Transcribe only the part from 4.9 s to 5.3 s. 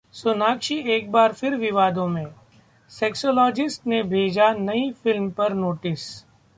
film